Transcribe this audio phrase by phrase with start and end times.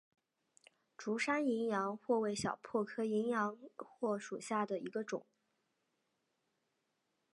[0.97, 5.27] 竹山淫羊藿为小檗科淫羊藿属下的一个种。